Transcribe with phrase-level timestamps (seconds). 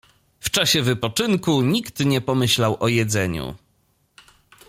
[0.39, 3.55] W czasie wypoczynku nikt nie pomyślał o jedzeniu.